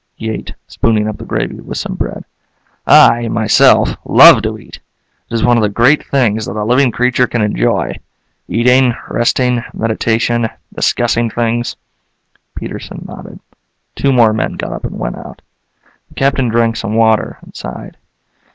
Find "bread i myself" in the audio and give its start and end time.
1.93-3.95